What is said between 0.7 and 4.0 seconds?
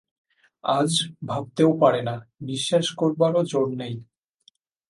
আজ ভাবতেও পারে না– বিশ্বাস করবারও জোর নেই।